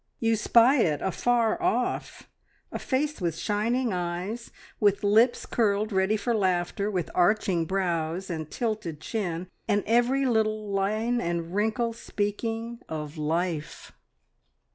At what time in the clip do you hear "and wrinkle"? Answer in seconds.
11.21-11.93